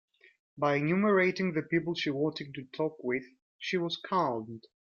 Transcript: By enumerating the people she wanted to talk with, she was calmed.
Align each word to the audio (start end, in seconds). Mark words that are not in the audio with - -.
By 0.57 0.77
enumerating 0.77 1.53
the 1.53 1.61
people 1.61 1.93
she 1.93 2.09
wanted 2.09 2.55
to 2.55 2.63
talk 2.63 2.97
with, 3.03 3.25
she 3.59 3.77
was 3.77 3.97
calmed. 3.97 4.63